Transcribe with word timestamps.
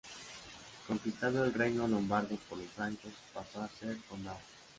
Conquistado 0.87 1.43
el 1.45 1.53
reino 1.53 1.87
lombardo 1.87 2.35
por 2.49 2.57
los 2.57 2.65
francos, 2.69 3.11
pasó 3.35 3.61
a 3.61 3.69
ser 3.69 3.97
condado. 4.09 4.39